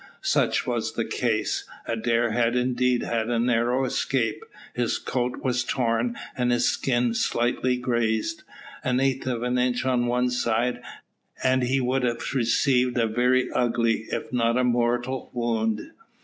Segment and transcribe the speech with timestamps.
[0.23, 1.63] Such was the case.
[1.85, 4.43] Adair had indeed had a narrow escape;
[4.73, 8.41] his coat was torn and his skin slightly grazed.
[8.83, 10.81] An eighth of an inch on one side,
[11.43, 15.91] and he would have received a very ugly, if not a mortal, wound.